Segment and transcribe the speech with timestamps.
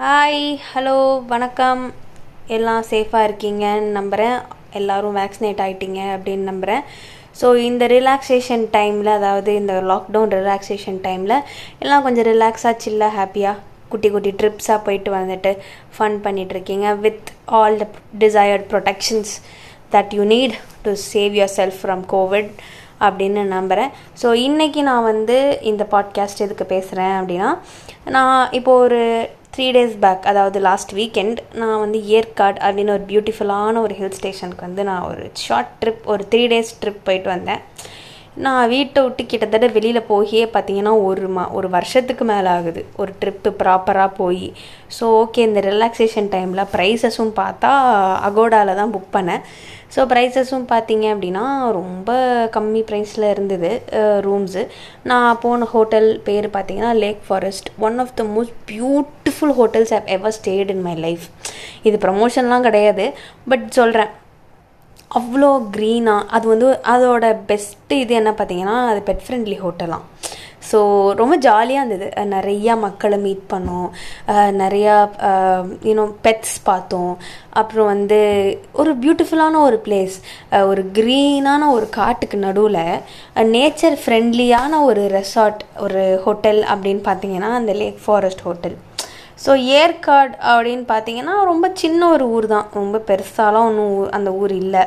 [0.00, 1.92] Hi hello வணக்கம்.
[2.46, 4.36] எல்லாம் சேஃபாக இருக்கீங்கன்னு நம்புகிறேன்
[4.72, 6.82] எல்லோரும் வேக்சினேட் ஆகிட்டீங்க அப்படின்னு நம்புகிறேன்
[7.40, 11.42] ஸோ இந்த ரிலாக்ஸேஷன் டைமில் அதாவது இந்த லாக்டவுன் ரிலாக்ஸேஷன் டைமில்
[11.78, 13.56] எல்லாம் கொஞ்சம் ரிலாக்ஸாக சில்லாக ஹாப்பியாக
[13.88, 15.56] குட்டி குட்டி ட்ரிப்ஸாக போயிட்டு வந்துட்டு
[15.98, 17.86] ஃபன் பண்ணிகிட்ருக்கீங்க with all the
[18.18, 19.32] desired protections
[19.92, 22.50] that you need to save yourself from COVID
[23.00, 23.90] அப்படின்னு நம்புகிறேன்
[24.22, 27.50] ஸோ இன்றைக்கி நான் வந்து இந்த பாட்காஸ்ட் எதுக்கு பேசுகிறேன் அப்படின்னா
[28.04, 29.02] நான் இப்போது ஒரு
[29.54, 34.66] த்ரீ டேஸ் பேக் அதாவது லாஸ்ட் வீக்கெண்ட் நான் வந்து ஏற்காடு அப்படின்னு ஒரு பியூட்டிஃபுல்லான ஒரு ஹில் ஸ்டேஷனுக்கு
[34.66, 37.62] வந்து நான் ஒரு ஷார்ட் ட்ரிப் ஒரு த்ரீ டேஸ் ட்ரிப் போயிட்டு வந்தேன்.
[38.44, 42.82] நான் வீட்டை விட்டு கிட்டத்தட்ட வெளியில் போயே பார்த்தீங்கன்னா ஒரு மா ஒரு வருஷத்துக்கு மேலே ஆகுது.
[43.02, 44.46] ஒரு ட்ரிப்பு ப்ராப்பராக போய்.
[44.96, 47.70] ஸோ ஓகே இந்த ரிலாக்ஸேஷன் டைமில் ப்ரைஸஸும் பார்த்தா
[48.28, 49.42] அகோடாவில் தான் புக் பண்ணேன்.
[49.94, 51.44] ஸோ ப்ரைஸஸும் பார்த்தீங்க அப்படின்னா
[51.78, 52.10] ரொம்ப
[52.56, 53.70] கம்மி ப்ரைஸில் இருந்தது
[54.26, 54.62] ரூம்ஸு
[55.10, 60.72] நான் போன ஹோட்டல் பேர் பார்த்தீங்கன்னா Lake Forest one of the most beautiful hotels however stayed
[60.76, 61.26] in my life
[61.90, 63.06] இது ப்ரமோஷன்லாம் கிடையாது.
[63.52, 64.12] பட் சொல்கிறேன்
[65.18, 70.06] அவ்வளோ க்ரீனாக அது வந்து அதோட பெஸ்ட்டு இது என்ன பார்த்தீங்கன்னா அது பெட் ஃப்ரெண்ட்லி ஹோட்டலாம்
[70.70, 70.78] ஸோ
[71.20, 72.08] ரொம்ப ஜாலியாக இருந்தது.
[72.34, 73.88] நிறையா மக்களை மீட் பண்ணோம்.
[74.60, 74.94] நிறையா
[75.88, 77.12] யூனோ பெட்ஸ் பார்த்தோம்.
[77.60, 78.18] அப்புறம் வந்து
[78.80, 80.16] ஒரு பியூட்டிஃபுல்லான ஒரு பிளேஸ்
[80.70, 82.82] ஒரு க்ரீனான ஒரு காட்டுக்கு நடுவில்
[83.56, 88.76] நேச்சர் ஃப்ரெண்ட்லியான ஒரு ரெசார்ட் ஒரு ஹோட்டல் அப்படின்னு பார்த்தீங்கன்னா அந்த Lake Forest hotel
[89.44, 92.66] so Yercaud அப்படின்னு பார்த்தீங்கன்னா ரொம்ப சின்ன ஒரு ஊர் தான்.
[92.80, 94.84] ரொம்ப பெருசாலாம் ஒன்றும் அந்த ஊர் இல்லை.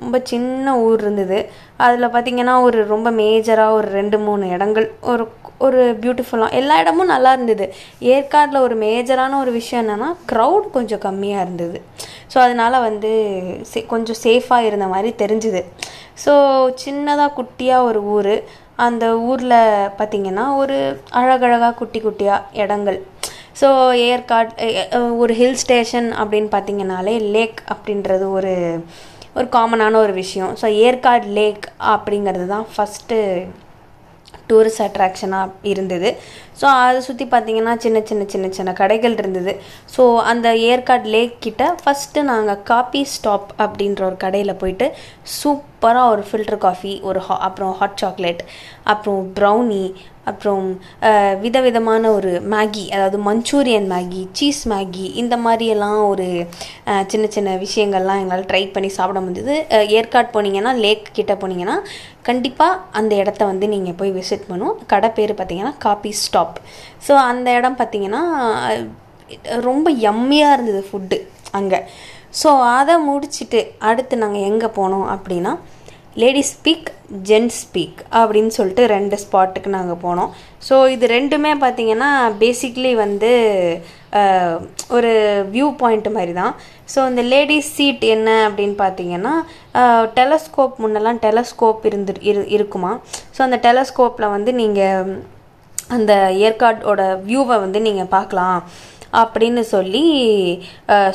[0.00, 1.38] ரொம்ப சின்ன ஊர் இருந்தது.
[1.84, 4.88] அதில் பார்த்திங்கன்னா ஒரு ரொம்ப மேஜராக ஒரு ரெண்டு மூணு இடங்கள்.
[5.12, 5.24] ஒரு
[5.66, 7.66] ஒரு பியூட்டிஃபுல்லாக எல்லா இடமும் நல்லா இருந்தது.
[8.14, 11.78] ஏற்காடில் ஒரு மேஜரான ஒரு விஷயம் என்னென்னா க்ரௌட் கொஞ்சம் கம்மியாக இருந்தது.
[12.32, 13.12] ஸோ அதனால் வந்து
[13.70, 15.62] சே கொஞ்சம் சேஃபாக இருந்த மாதிரி தெரிஞ்சுது.
[16.24, 16.34] ஸோ
[16.84, 18.34] சின்னதாக குட்டியாக ஒரு ஊர்.
[18.86, 19.58] அந்த ஊரில்
[19.98, 20.76] பார்த்திங்கன்னா ஒரு
[21.20, 22.98] அழகழகாக குட்டி குட்டியாக இடங்கள்.
[23.56, 23.68] So
[24.08, 28.54] Yercaud eh, eh, eh, ஒரு ஹில் ஸ்டேஷன் அப்படின்னு பார்த்தீங்கனாலே லேக் அப்படின்றது ஒரு
[29.38, 30.52] ஒரு காமனான ஒரு விஷயம்.
[30.60, 33.16] ஸோ ஏற்காடு லேக் அப்படிங்கிறது தான் ஃபஸ்ட்டு
[34.50, 36.10] டூரிஸ்ட் அட்ராக்ஷனாக இருந்தது.
[36.60, 39.52] ஸோ அதை சுற்றி பார்த்தீங்கன்னா சின்ன சின்ன சின்ன சின்ன கடைகள் இருந்தது.
[39.94, 40.02] ஸோ
[40.32, 44.88] அந்த ஏற்காடு லேக் கிட்ட ஃபஸ்ட்டு நாங்கள் காபி ஸ்டாப் அப்படின்ற ஒரு கடையில் போயிட்டு
[45.38, 48.44] சூப்பராக ஒரு ஃபில்டர் காஃபி ஒரு ஹா அப்புறம் ஹாட் சாக்லேட்
[48.84, 49.84] அப்புறம் ப்ரௌனி
[50.30, 50.64] அப்புறம்
[51.44, 56.26] விதவிதமான ஒரு மேகி அதாவது மஞ்சூரியன் மேகி சீஸ் மேகி இந்த மாதிரியெல்லாம் ஒரு
[57.12, 59.54] சின்ன சின்ன விஷயங்கள்லாம் எங்களால் ட்ரை பண்ணி சாப்பிட முடிஞ்சது.
[59.98, 61.76] ஏற்காடு போனீங்கன்னா லேக் கிட்டே போனீங்கன்னா
[62.28, 66.58] கண்டிப்பாக அந்த இடத்த வந்து நீங்கள் போய் விசிட் பண்ணும் கடை பேர் பார்த்தீங்கன்னா காபி ஸ்டாப்
[67.08, 68.22] ஸோ அந்த இடம் பார்த்தீங்கன்னா
[69.68, 71.18] ரொம்ப எம்மியாக இருந்தது ஃபுட்டு
[71.58, 71.80] அங்கே.
[72.42, 72.48] ஸோ
[72.78, 75.52] அதை முடிச்சுட்டு அடுத்து நாங்கள் எங்கே போனோம் அப்படின்னா
[76.22, 76.88] லேடிஸ் ஸ்பீக்
[77.28, 80.30] ஜென்ஸ் ஸ்பீக் அப்படின்னு சொல்லிட்டு ரெண்டு ஸ்பாட்டுக்கு நாங்கள் போனோம்.
[80.68, 82.10] ஸோ இது ரெண்டுமே பார்த்திங்கன்னா
[82.42, 83.30] பேசிக்லி வந்து
[84.96, 85.12] ஒரு
[85.54, 86.54] வியூ பாயிண்ட் மாதிரி தான்
[86.94, 89.34] ஸோ இந்த லேடிஸ் சீட் என்ன அப்படின்னு பார்த்தீங்கன்னா
[90.18, 92.92] டெலஸ்கோப் முன்னெல்லாம் டெலஸ்கோப் இருந்து இரு இருக்குமா?
[93.36, 95.16] ஸோ அந்த டெலஸ்கோப்பில் வந்து நீங்கள்
[95.96, 96.12] அந்த
[96.46, 98.58] ஏற்காடோட வியூவை வந்து நீங்கள் பார்க்கலாம்
[99.20, 100.02] அப்படின்னு சொல்லி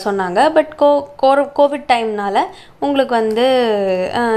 [0.06, 0.40] சொன்னாங்க.
[0.58, 0.90] பட் கோ
[1.60, 2.38] கோவிட் டைம்னால
[2.86, 3.46] உங்களுக்கு வந்து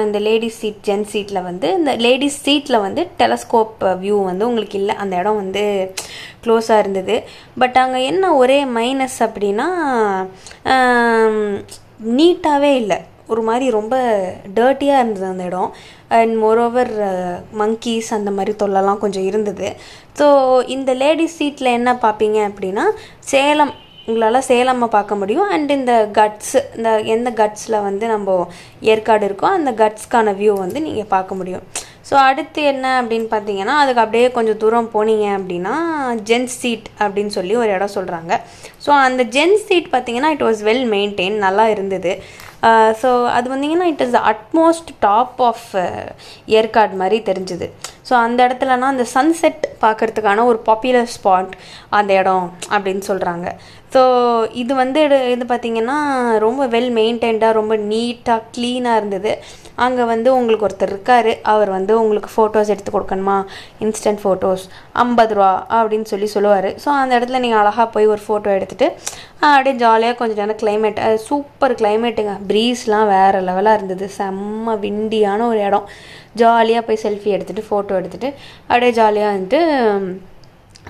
[0.05, 4.97] இந்த லேடிஸ் சீட் ஜென்ஸ் சீட்டில் வந்து இந்த லேடிஸ் சீட்டில் வந்து டெலஸ்கோப் வியூ வந்து உங்களுக்கு இல்லை.
[5.05, 5.65] அந்த இடம் வந்து
[6.45, 7.17] க்ளோஸாக இருந்தது.
[7.63, 9.69] பட் அங்கே என்ன ஒரே மைனஸ் அப்படின்னா
[12.19, 13.01] நீட்டாகவே இல்லை.
[13.33, 13.95] ஒரு மாதிரி ரொம்ப
[14.59, 15.71] டர்ட்டியாக இருந்தது அந்த இடம்.
[16.19, 16.93] அண்ட் மோரோவர்
[17.63, 19.69] மங்கீஸ் அந்த மாதிரி தொல்லலாம் கொஞ்சம் இருந்தது.
[20.19, 20.27] ஸோ
[20.77, 22.85] இந்த லேடிஸ் சீட்டில் என்ன பார்ப்பீங்க அப்படின்னா
[23.33, 23.73] சேலம்
[24.09, 25.49] உங்களால் சேலம்மை பார்க்க முடியும்.
[25.55, 28.35] அண்ட் இந்த கட்ஸ் இந்த எந்த கட்ஸில் வந்து நம்ம
[28.93, 31.65] ஏற்காடு இருக்கோ அந்த கட்ஸ்க்கான வியூ வந்து நீங்கள் பார்க்க முடியும்.
[32.09, 35.75] ஸோ அடுத்து என்ன அப்படின்னு பார்த்தீங்கன்னா அதுக்கு அப்படியே கொஞ்சம் தூரம் போனீங்க அப்படின்னா
[36.31, 38.33] ஜென்ஸ் சீட் அப்படின்னு சொல்லி ஒரு இடம் சொல்கிறாங்க
[38.87, 42.13] ஸோ அந்த ஜென்ஸ் சீட் பார்த்தீங்கன்னா இட் வாஸ் வெல் மெயின்டைன் நல்லா இருந்தது.
[42.69, 45.65] Uh, ஸோ அது வந்தீங்கன்னா it is utmost top of
[46.59, 47.67] Yercaud மாதிரி தெரிஞ்சுது.
[48.09, 51.55] ஸோ அந்த இடத்துலனா அந்த சன்செட் பார்க்குறதுக்கான ஒரு பாப்புலர் ஸ்பாட்
[51.99, 53.49] அந்த இடம் அப்படின்னு சொல்கிறாங்க
[53.95, 54.03] ஸோ
[54.61, 55.01] இது வந்து
[55.35, 55.99] இது பார்த்திங்கன்னா
[56.45, 59.33] ரொம்ப வெல் மெயின்டைன்டாக ரொம்ப நீட்டாக க்ளீனாக இருந்தது.
[59.85, 61.29] அங்கே வந்து உங்களுக்கு ஒருத்தர் இருக்கார்.
[61.53, 63.37] அவர் வந்து உங்களுக்கு ஃபோட்டோஸ் எடுத்து கொடுக்கணுமா?
[63.85, 64.65] இன்ஸ்டன்ட் ஃபோட்டோஸ்
[65.05, 66.69] ஐம்பது ரூபா அப்படின்னு சொல்லி சொல்லுவார்.
[66.83, 68.89] ஸோ அந்த இடத்துல நீங்கள் அழகாக போய் ஒரு ஃபோட்டோ எடுத்துகிட்டு
[69.53, 74.07] அப்படியே ஜாலியாக கொஞ்சம் நேரம் கிளைமேட் சூப்பர் கிளைமேட்டுங்க ப்ரீஸ்லாம் வேறு லெவலாக இருந்தது.
[74.19, 75.89] செம்ம விண்டியான ஒரு இடம்.
[76.43, 78.31] ஜாலியாக போய் செல்ஃபி எடுத்துகிட்டு ஃபோட்டோ எடுத்துகிட்டு
[78.69, 79.61] அப்படியே ஜாலியாக வந்துட்டு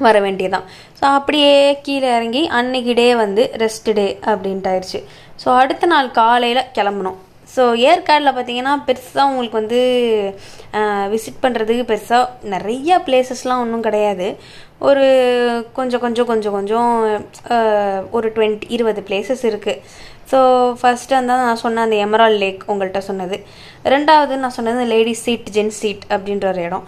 [0.07, 0.67] வர வேண்டியதான்
[0.99, 1.53] ஸோ அப்படியே
[1.87, 5.01] கீழே இறங்கி அன்னைக்கு டே வந்து ரெஸ்ட் டே அப்படின்ட்டு ஆயிடுச்சு.
[5.43, 7.19] ஸோ அடுத்த நாள் காலையில் கிளம்புனோம்.
[7.55, 9.81] ஸோ ஏற்காடில் பார்த்தீங்கன்னா பெருசாக உங்களுக்கு வந்து
[11.13, 14.29] விசிட் பண்ணுறதுக்கு பெருசாக நிறைய பிளேசஸ்லாம் ஒன்றும் கிடையாது.
[14.89, 15.05] ஒரு
[15.77, 16.91] கொஞ்சம் கொஞ்சம் கொஞ்சம் கொஞ்சம்
[18.17, 19.81] ஒரு டுவெண்ட்டி இருபது பிளேசஸ் இருக்குது
[20.31, 20.39] ஸோ
[20.81, 23.37] ஃபஸ்ட்டு வந்து நான் சொன்ன அந்த எமரால் லேக் உங்கள்கிட்ட சொன்னது.
[23.95, 26.87] ரெண்டாவது நான் சொன்னது லேடிஸ் சீட் ஜென்ஸ் சீட் அப்படின்ற ஒரு இடம்.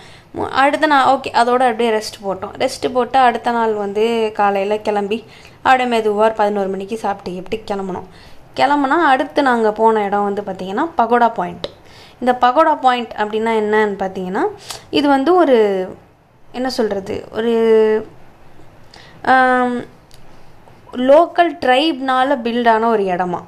[0.63, 2.55] அடுத்த நாள் ஓகே அதோட அப்படியே ரெஸ்ட் போட்டோம்.
[2.63, 4.07] ரெஸ்ட் போட்டு அடுத்த நாள் வந்து
[4.41, 5.19] காலையில் கிளம்பி
[5.67, 8.09] அப்படியே மெதுவாக பதினோரு மணிக்கு சாப்பிட்டு எப்படி கிளம்பணும்.
[8.59, 11.67] கிளம்புனா அடுத்து நாங்கள் போன இடம் வந்து பார்த்திங்கன்னா பகோடா பாயிண்ட்.
[12.21, 14.45] இந்த பகோடா பாயிண்ட் அப்படின்னா என்னன்னு பார்த்தீங்கன்னா
[14.99, 15.57] இது வந்து ஒரு
[16.59, 17.53] என்ன சொல்கிறது ஒரு
[21.11, 23.41] லோக்கல் ட்ரைப்னால பில்டான ஒரு இடமா.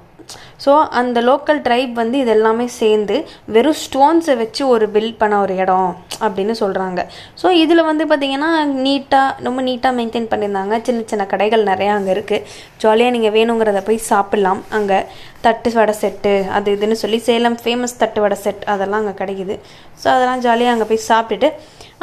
[0.64, 3.16] ஸோ அந்த லோக்கல் ட்ரைப் வந்து இது எல்லாமே சேர்ந்து
[3.55, 5.90] வெறும் ஸ்டோன்ஸை வச்சு ஒரு பில்ட் பண்ண ஒரு இடம்
[6.26, 7.00] அப்படின்னு சொல்கிறாங்க
[7.40, 8.50] ஸோ இதில் வந்து பார்த்திங்கன்னா
[8.87, 10.75] நீட்டாக ரொம்ப நீட்டாக மெயின்டைன் பண்ணியிருந்தாங்க.
[10.87, 12.44] சின்ன சின்ன கடைகள் நிறையா அங்கே இருக்குது
[12.84, 14.62] ஜாலியாக நீங்கள் வேணுங்கிறத போய் சாப்பிட்லாம்.
[14.78, 14.99] அங்கே
[15.46, 19.56] தட்டு வடை செட்டு அது இதுன்னு சொல்லி சேலம் ஃபேமஸ் தட்டு வடை செட் அதெல்லாம் அங்கே கிடைக்குது.
[20.00, 21.50] ஸோ அதெல்லாம் ஜாலியாக அங்கே போய் சாப்பிட்டுட்டு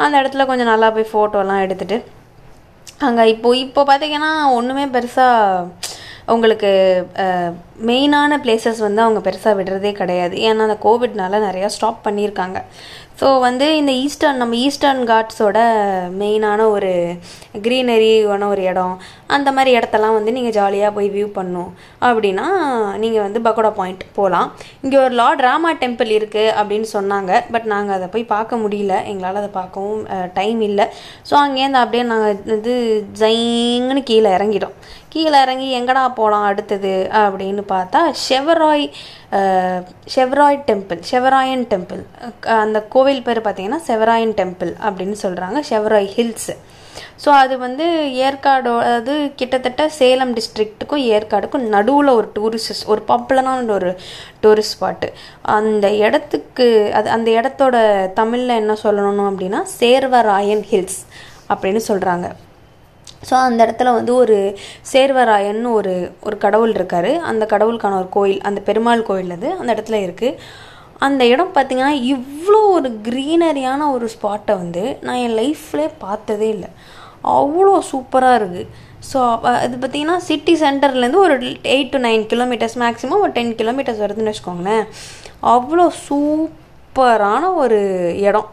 [0.04, 1.98] அந்த இடத்துல கொஞ்சம் நல்லா போய் ஃபோட்டோலாம் எடுத்துகிட்டு
[3.06, 5.85] அங்கே இப்போ இப்போ பார்த்தீங்கன்னா ஒன்றுமே பெருசாக
[6.34, 6.70] உங்களுக்கு
[7.88, 10.34] மெயினான பிளேசஸ் வந்து அவங்க பெருசாக விடுறதே கிடையாது.
[10.46, 12.58] ஏன்னா அந்த கோவிட்னால நிறையா ஸ்டாப் பண்ணியிருக்காங்க.
[13.20, 15.58] ஸோ வந்து இந்த ஈஸ்டர்ன் நம்ம ஈஸ்டர்ன் காட்ஸோட
[16.22, 16.90] மெயினான ஒரு
[17.66, 18.96] க்ரீனரியான ஒரு இடம்
[19.36, 21.70] அந்த மாதிரி இடத்தெல்லாம் வந்து நீங்கள் ஜாலியாக போய் வியூ பண்ணும்.
[22.08, 22.46] அப்படின்னா
[23.02, 24.50] நீங்கள் வந்து பகோடா பாயிண்ட் போகலாம்
[24.82, 27.40] இங்கே ஒரு லார்ட் ராமா டெம்பிள் இருக்குது அப்படின்னு சொன்னாங்க.
[27.54, 28.94] பட் நாங்கள் அதை போய் பார்க்க முடியல.
[29.12, 30.02] எங்களால் அதை பார்க்கவும்
[30.38, 30.86] டைம் இல்லை.
[31.30, 32.76] ஸோ அங்கேருந்து அப்படியே நாங்கள் வந்து
[33.22, 34.76] ஜைங்கன்னு கீழே இறங்கிட்டோம்.
[35.16, 38.86] கீழே இறங்கி எங்கடா போகலாம் அடுத்தது அப்படின்னு பார்த்தா ஷெவராய்
[40.14, 42.02] ஷெவராய் டெம்பிள் ஷெவராயன் டெம்பிள்.
[42.62, 46.52] அந்த கோவில் பேர் பார்த்தீங்கன்னா செவராயன் டெம்பிள் அப்படின்னு சொல்கிறாங்க ஷெவராய் ஹில்ஸ்.
[47.22, 47.86] ஸோ அது வந்து
[48.26, 53.90] ஏற்காடோ அதாவது கிட்டத்தட்ட சேலம் டிஸ்ட்ரிக்ட்டுக்கும் ஏற்காடுக்கும் நடுவில் ஒரு டூரிஸ்ட் ஒரு பாப்புலரான ஒரு
[54.44, 55.08] டூரிஸ்ட் ஸ்பாட்டு
[55.58, 56.66] அந்த இடத்துக்கு
[57.00, 57.76] அது அந்த இடத்தோட
[58.20, 61.00] தமிழில் என்ன சொல்லணும் அப்படின்னா சேர்வராயன் ஹில்ஸ்
[61.52, 62.28] அப்படின்னு சொல்கிறாங்க
[63.28, 64.38] ஸோ அந்த இடத்துல வந்து ஒரு
[64.92, 65.94] சேர்வராயன்னு ஒரு
[66.28, 67.10] ஒரு கடவுள் இருக்கார்.
[67.30, 70.38] அந்த கடவுளுக்கான ஒரு கோயில் அந்த பெருமாள் கோயில் அது அந்த இடத்துல இருக்குது
[71.06, 76.70] அந்த இடம் பார்த்திங்கன்னா இவ்வளோ ஒரு க்ரீனரியான ஒரு ஸ்பாட்டை வந்து நான் என் லைஃப்லேயே பார்த்ததே இல்லை.
[77.40, 78.66] அவ்வளோ சூப்பராக இருக்குது
[79.10, 79.18] ஸோ
[79.66, 81.34] இது பார்த்திங்கன்னா சிட்டி சென்டர்லேருந்து ஒரு
[81.74, 84.84] eight to nine kilometres maximum ஒரு டென் கிலோமீட்டர்ஸ் வருதுன்னு வச்சுக்கோங்களேன்.
[85.54, 87.80] அவ்வளோ சூப்பரான ஒரு
[88.28, 88.48] இடம்.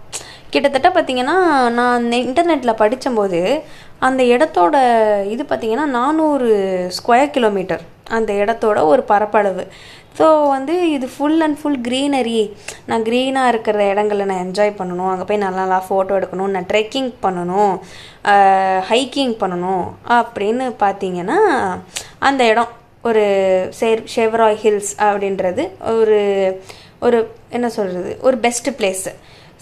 [0.53, 1.37] கிட்டத்தட்ட பார்த்தீங்கன்னா
[1.79, 3.41] நான் இன்டர்நெட்டில் படித்தபோது
[4.07, 4.75] அந்த இடத்தோட
[5.33, 6.49] இது பார்த்தீங்கன்னா நானூறு
[6.97, 7.83] ஸ்கொயர் கிலோமீட்டர்
[8.17, 9.63] அந்த இடத்தோட ஒரு பரப்பளவு.
[10.17, 12.41] ஸோ வந்து இது ஃபுல் அண்ட் ஃபுல் க்ரீனரி
[12.89, 15.09] நான் க்ரீனாக இருக்கிற இடங்களை நான் என்ஜாய் பண்ணணும்.
[15.11, 16.53] அங்கே போய் நல்லா நல்லா ஃபோட்டோ எடுக்கணும்.
[16.55, 17.73] நான் ட்ரெக்கிங் பண்ணணும்.
[18.91, 19.85] ஹைக்கிங் பண்ணணும்.
[20.19, 21.39] அப்படின்னு பார்த்தீங்கன்னா
[22.29, 22.71] அந்த இடம்.
[23.09, 23.23] ஒரு
[23.77, 25.63] சேர் ஷெவராய் ஹில்ஸ் அப்படின்றது
[25.93, 26.19] ஒரு
[27.05, 27.17] ஒரு
[27.57, 29.11] என்ன சொல்கிறது ஒரு பெஸ்ட்டு பிளேஸு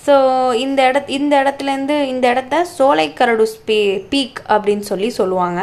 [0.05, 0.15] ஸோ
[0.63, 3.77] இந்த இட இந்த இடத்துலேருந்து இந்த இடத்த சோலைக்கரடு பீ
[4.11, 5.59] பீக் அப்படின்னு சொல்லி சொல்லுவாங்க.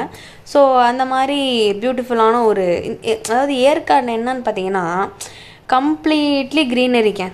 [0.52, 1.38] ஸோ அந்த மாதிரி
[1.82, 2.67] பியூட்டிஃபுல்லான ஒரு
[3.25, 4.87] அதாவது ஏற்காடு என்னன்னு பார்த்தீங்கன்னா
[5.75, 7.26] கம்ப்ளீட்லி க்ரீனரிங்க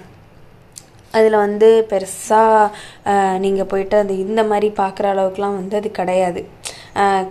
[1.15, 2.71] அதில் வந்து பெருசாக
[3.45, 6.41] நீங்கள் போயிட்டு அது இந்த மாதிரி பார்க்குற அளவுக்குலாம் வந்து அது கிடையாது.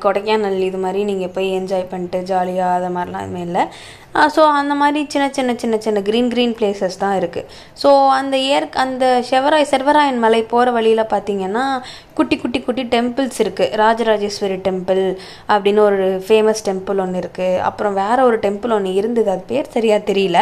[0.04, 3.64] கொடைக்கானல் இது மாதிரி நீங்கள் போய் என்ஜாய் பண்ணிட்டு ஜாலியாக அது மாதிரிலாம் எதுவுமே இல்லை.
[4.36, 7.48] ஸோ அந்த மாதிரி சின்ன சின்ன சின்ன சின்ன க்ரீன் க்ரீன் பிளேசஸ் தான் இருக்குது
[7.84, 11.64] ஸோ அந்த ஏர் அந்த செவராய் செர்வராயன் மலை போகிற வழியில் பார்த்தீங்கன்னா
[12.18, 15.04] குட்டி குட்டி குட்டி டெம்பிள்ஸ் இருக்குது ராஜராஜேஸ்வரி டெம்பிள்
[15.54, 19.32] அப்படின்னு ஒரு ஃபேமஸ் டெம்பிள் ஒன்று இருக்குது அப்புறம் வேறு ஒரு டெம்பிள் ஒன்று இருந்தது.
[19.36, 20.42] அது பேர் சரியாக தெரியல.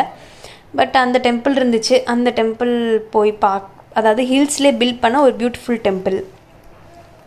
[0.79, 1.95] பட் அந்த டெம்பிள் இருந்துச்சு.
[2.15, 2.75] அந்த டெம்பிள்
[3.15, 3.69] போய் பாக்
[3.99, 6.19] அதாவது ஹில்ஸ்லேயே பில்ட் பண்ண ஒரு பியூட்டிஃபுல் டெம்பிள்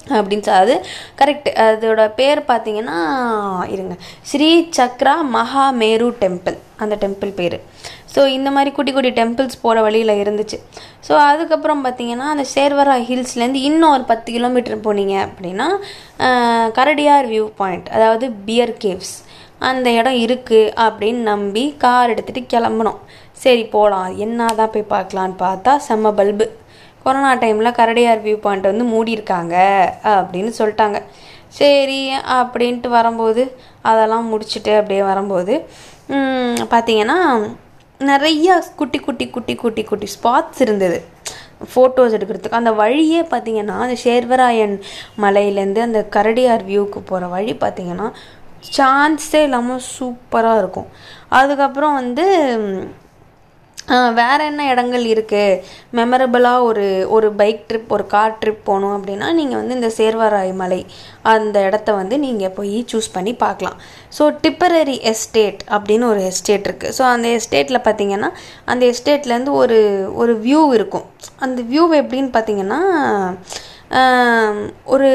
[0.08, 0.74] அப்படின்னு சொ- அது
[1.18, 2.96] கரெக்ட் அதோட பேர் பார்த்தீங்கன்னா
[3.68, 3.94] இருங்க.
[4.22, 7.56] ஸ்ரீ சக்ரா மகாமேரு டெம்பிள் அந்த டெம்பிள் பேர்.
[8.14, 10.58] ஸோ இந்த மாதிரி குட்டி குட்டி டெம்பிள்ஸ் போகிற வழியில் இருந்துச்சு.
[11.08, 15.68] ஸோ அதுக்கப்புறம் பார்த்தீங்கன்னா அந்த சேர்வரா ஹில்ஸ்லேருந்து இன்னும் ஒரு பத்து கிலோமீட்டர் போனீங்க அப்படின்னா
[16.70, 19.14] கரடியார் வியூ பாயிண்ட் அதாவது பியர் கேவ்ஸ்
[19.58, 23.00] அந்த இடம் இருக்குது அப்படின்னு நம்பி கார் எடுத்துகிட்டு கிளம்புனோம்.
[23.32, 26.46] சரி போகலாம் என்ன தான் போய் பார்க்கலான்னு பார்த்தா செம்ம பல்பு.
[27.04, 29.54] கொரோனா டைமில் கரடியார் வியூ பாயிண்ட் வந்து மூடியிருக்காங்க
[30.16, 31.00] அப்படின்னு சொல்லிட்டாங்க.
[31.58, 32.00] சரி
[32.36, 33.42] அப்படின்ட்டு வரும்போது
[33.90, 35.54] அதெல்லாம் முடிச்சுட்டு அப்படியே வரும்போது
[36.72, 37.18] பார்த்திங்கன்னா
[38.08, 40.98] பார்த்தீங்கன்னா குட்டி குட்டி குட்டி குட்டி குட்டி ஸ்பாட்ஸ் இருந்தது.
[41.72, 42.60] ஃபோட்டோஸ் எடுக்கிறதுக்கு.
[42.60, 44.74] அந்த வழியே பார்த்தீங்கன்னா அந்த சேர்வராயன்
[45.24, 48.08] மலையிலேருந்து அந்த கரடியார் வியூவுக்கு போகிற வழி பார்த்தீங்கன்னா
[48.76, 50.90] சான்ஸே இல்லாமல் சூப்பராக இருக்கும்.
[51.38, 52.26] அதுக்கப்புறம் வந்து
[54.18, 55.58] வேறு என்ன இடங்கள் இருக்குது
[55.98, 56.84] மெமரபிளாக ஒரு
[57.16, 60.80] ஒரு பைக் ட்ரிப் ஒரு கார் ட்ரிப் போகணும் அப்படின்னா நீங்கள் வந்து இந்த சேர்வராய் மலை
[61.32, 63.78] அந்த இடத்த வந்து நீங்கள் போய் சூஸ் பண்ணி பார்க்கலாம்.
[64.18, 68.30] ஸோ டிப்பரரி எஸ்டேட் அப்படின்னு ஒரு எஸ்டேட் இருக்குது ஸோ அந்த எஸ்டேட்டில் பார்த்தீங்கன்னா
[68.72, 69.78] அந்த எஸ்டேட்லேருந்து ஒரு
[70.22, 71.06] ஒரு வியூ இருக்கும்.
[71.46, 72.82] அந்த வியூ எப்படின்னு பார்த்தீங்கன்னா
[74.94, 75.10] ஒரு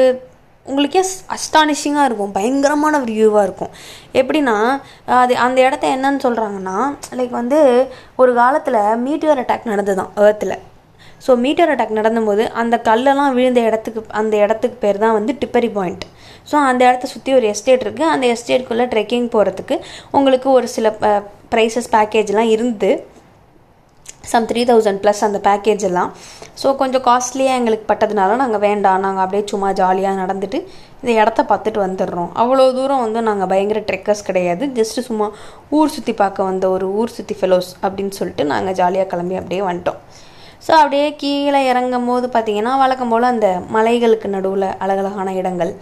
[0.70, 1.02] உங்களுக்கே
[1.36, 3.72] அஸ்டானிஷிங்காக இருக்கும் பயங்கரமான ஒரு வியூவாக இருக்கும்.
[4.20, 4.56] எப்படின்னா
[5.20, 6.78] அது அந்த இடத்த என்னன்னு சொல்கிறாங்கன்னா
[7.18, 7.60] லைக் வந்து
[8.22, 10.56] ஒரு காலத்தில் மீட்டியர் அட்டாக் நடந்ததுதான் ஏர்த்தில்
[11.24, 16.04] ஸோ மீட்டர் அட்டாக் நடந்தபோது அந்த கல்லெல்லாம் விழுந்த இடத்துக்கு அந்த இடத்துக்கு பேர் தான் வந்து டிப்பரி பாயிண்ட்
[16.50, 19.76] ஸோ அந்த இடத்த சுற்றி ஒரு எஸ்டேட் இருக்குது அந்த எஸ்டேட்குள்ளே ட்ரெக்கிங் போகிறதுக்கு
[20.10, 20.88] உங்களுக்கு ஒரு சில
[21.52, 22.90] ப்ரைஸஸ் பேக்கேஜ்லாம் இருந்து
[24.30, 26.10] சம் த்ரீ தௌசண்ட் ப்ளஸ் அந்த பேக்கேஜ் எல்லாம்.
[26.60, 29.02] ஸோ கொஞ்சம் காஸ்ட்லியாக எங்களுக்கு பட்டதுனால நாங்கள் வேண்டாம்.
[29.04, 30.58] நாங்கள் அப்படியே சும்மா ஜாலியாக நடந்துட்டு
[31.00, 32.30] இந்த இடத்த பார்த்துட்டு வந்துடுறோம்.
[32.42, 34.64] அவ்வளோ தூரம் வந்து நாங்கள் பயங்கர ட்ரெக்கர்ஸ் கிடையாது.
[34.78, 35.26] ஜஸ்ட்டு சும்மா
[35.78, 40.00] ஊர் சுற்றி பார்க்க வந்த ஒரு ஊர் சுற்றி ஃபெலோஸ் அப்படின்னு சொல்லிட்டு நாங்கள் ஜாலியாக கிளம்பி அப்படியே வந்துட்டோம்.
[40.66, 45.72] ஸோ அப்படியே கீழே இறங்கும் போது பார்த்தீங்கன்னா வழக்கம் போல் அந்த மலைகளுக்கு நடுவில் அழகழகான இடங்கள்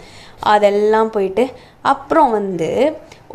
[0.53, 1.45] அதெல்லாம் போயிட்டு
[1.93, 2.69] அப்புறம் வந்து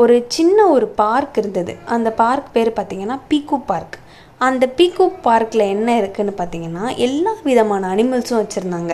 [0.02, 1.74] ஒரு சின்ன ஒரு பார்க் இருந்தது.
[1.96, 3.98] அந்த பார்க் பேர் பார்த்தீங்கன்னா பீக்கு பார்க்
[4.40, 8.92] அந்த பீகோ பார்க்கில் என்ன இருக்குதுன்னு பார்த்தீங்கன்னா எல்லா விதமான அனிமல்ஸும் வச்சுருந்தாங்க.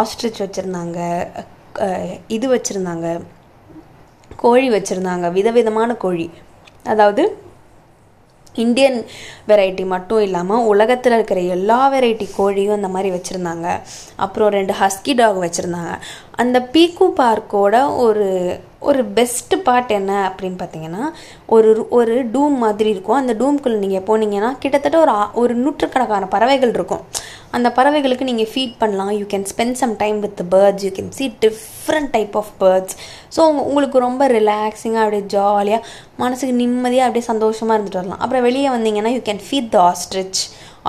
[0.00, 0.98] ஆஸ்ட்ரிச் வச்சுருந்தாங்க
[2.36, 3.08] இது வச்சுருந்தாங்க
[4.42, 6.26] கோழி வச்சுருந்தாங்க விதவிதமான கோழி.
[6.92, 7.22] அதாவது
[8.64, 8.98] இந்தியன்
[9.50, 13.68] வெரைட்டி மட்டும் இல்லாமல் உலகத்தில் இருக்கிற எல்லா வெரைட்டி கோழியும் அந்த மாதிரி வச்சுருந்தாங்க.
[14.24, 15.94] அப்புறம் ரெண்டு ஹஸ்கி டாக் வச்சுருந்தாங்க.
[16.42, 18.26] அந்த பீக்கு பார்க்கோட ஒரு
[18.90, 21.04] ஒரு பெஸ்ட்டு பார்ட் என்ன அப்படின்னு பார்த்தீங்கன்னா
[21.56, 23.18] ஒரு ஒரு டூம் மாதிரி இருக்கும்.
[23.20, 27.04] அந்த டூம்குள்ளே நீங்கள் போனீங்கன்னா கிட்டத்தட்ட ஒரு ஒரு நூற்றுக்கணக்கான பறவைகள் இருக்கும்.
[27.56, 29.12] அந்த பறவைகளுக்கு நீங்கள் ஃபீட் பண்ணலாம்.
[29.18, 32.96] You can spend some time with birds you can see different type of birds
[33.36, 35.86] so உங்களுக்கு ரொம்ப ரிலாக்ஸிங்காக அப்படியே ஜாலியாக
[36.24, 38.22] மனசுக்கு நிம்மதியாக அப்படியே சந்தோஷமாக இருந்துட்டு வரலாம்.
[38.24, 40.42] அப்புறம் வெளியே வந்தீங்கன்னா you can feed the ostrich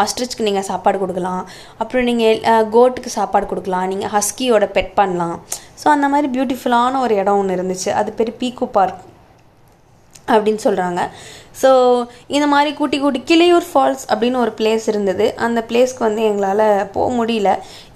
[0.04, 1.44] ஆஸ்ட்ரிச்க்கு நீங்கள் சாப்பாடு கொடுக்கலாம்.
[1.82, 3.90] அப்புறம் நீங்கள் கோட்டுக்கு சாப்பாடு கொடுக்கலாம்.
[3.94, 5.36] நீங்கள் ஹஸ்கியோட பெட் பண்ணலாம்.
[5.82, 7.92] ஸோ அந்த மாதிரி பியூட்டிஃபுல்லான ஒரு இடம் ஒன்று இருந்துச்சு.
[8.02, 9.02] அது பேர் பீக்கோ பார்க்
[10.34, 11.02] அப்படின்னு சொல்கிறாங்க
[11.60, 11.70] ஸோ
[12.36, 15.26] இந்த மாதிரி கூட்டி கூட்டி கிளையூர் ஃபால்ஸ் அப்படின்னு ஒரு பிளேஸ் இருந்தது.
[15.46, 16.64] அந்த பிளேஸ்க்கு வந்து எங்களால்
[16.96, 17.52] போக முடியல.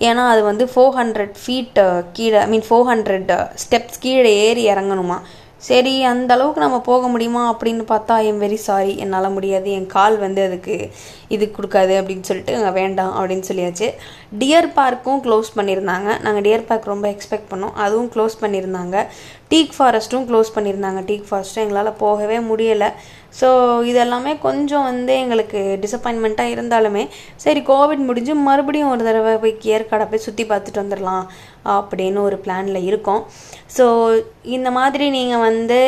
[0.07, 1.79] ஏன்னா அது வந்து ஃபோர் ஹண்ட்ரட் ஃபீட்
[2.17, 3.31] கீழே I mean four hundred
[3.63, 5.17] steps கீழே ஏறி இறங்கணுமா.
[5.67, 9.71] சரி அந்த அளவுக்கு நம்ம போக முடியுமா அப்படின்னு பார்த்தா ஐ எம் வெரி சாரி என்னால் முடியாது.
[9.71, 10.75] என் கால் வந்து அதுக்கு
[11.35, 13.87] இது கொடுக்காது அப்படின்னு சொல்லிட்டு வேண்டாம் அப்படின்னு சொல்லியாச்சு.
[14.39, 16.09] டியர் பார்க்கும் க்ளோஸ் பண்ணியிருந்தாங்க.
[16.25, 17.75] நாங்கள் டியர் பார்க் ரொம்ப எக்ஸ்பெக்ட் பண்ணோம்.
[17.85, 19.05] அதுவும் க்ளோஸ் பண்ணியிருந்தாங்க.
[19.53, 21.01] டீக் ஃபாரஸ்ட்டும் க்ளோஸ் பண்ணியிருந்தாங்க.
[21.11, 22.89] டீக் ஃபாரஸ்ட்டும் எங்களால் போகவே முடியலை.
[23.39, 23.50] ஸோ
[23.89, 27.03] இதெல்லாமே கொஞ்சம் வந்து எங்களுக்கு டிசப்பாயின்மெண்ட்டாக இருந்தாலுமே
[27.43, 31.25] சரி கோவிட் முடிஞ்சு மறுபடியும் ஒரு தடவை போய் ஏற்காடை போய் சுற்றி பார்த்துட்டு வந்துடலாம்
[31.75, 33.21] அப்படின்னு ஒரு பிளானில் இருக்கோம்.
[33.77, 33.86] ஸோ
[34.57, 35.79] இந்த மாதிரி நீங்கள் வந்து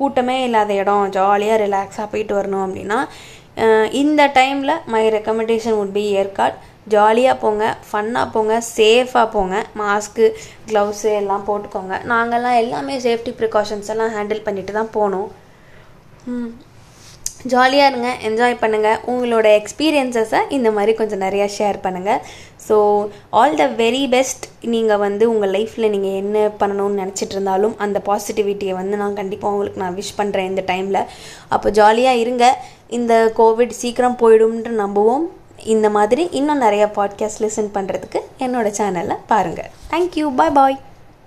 [0.00, 2.98] கூட்டமே இல்லாத இடம் ஜாலியாக ரிலாக்ஸாக போயிட்டு வரணும் அப்படின்னா
[4.02, 6.56] இந்த டைமில் my recommendation would be Yercaud
[6.92, 10.26] ஜாலியாக போங்க ஃபன்னாக போங்க சேஃபாக போங்க மாஸ்க்கு
[10.68, 11.94] க்ளவுஸு எல்லாம் போட்டுக்கோங்க.
[12.12, 15.28] நாங்கள்லாம் எல்லாமே சேஃப்டி ப்ரிகாஷன்ஸ் எல்லாம் ஹேண்டில் பண்ணிட்டு தான் போனோம்.
[17.46, 22.20] ஜாலியாக இருங்க என்ஜாய் பண்ணுங்கள் உங்களோட எக்ஸ்பீரியன்ஸஸை இந்த மாதிரி கொஞ்சம் நிறையா ஷேர் பண்ணுங்கள்
[22.68, 28.02] so all the very best நீங்கள் வந்து உங்கள் லைஃப்பில் நீங்கள் என்ன பண்ணணும்னு நினச்சிட்டு இருந்தாலும் அந்த
[28.06, 31.06] பாசிட்டிவிட்டியை வந்து நான் கண்டிப்பாக உங்களுக்கு நான் விஷ் பண்ணுறேன் இந்த டைமில்
[31.48, 32.56] அப்போ ஜாலியாக இருங்க.
[32.88, 35.24] இந்த கோவிட் சீக்கிரம் போயிடும்ன்ற நம்புவோம்.
[35.64, 40.89] இந்த மாதிரி இன்னும் நிறைய பாட்காஸ்ட் லிசன் பண்ணுறதுக்கு என்னோடய சேனலில் பாருங்கள் தேங்க்யூ பாய் பாய்